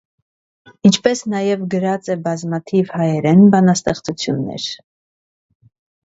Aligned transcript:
Ինչպէս 0.89 1.19
նաեւ 1.33 1.65
գրած 1.73 2.07
է 2.13 2.15
բազմաթիւ 2.27 2.89
հայերէն 3.01 3.43
բանաստեղծութիւններ։ 3.57 4.65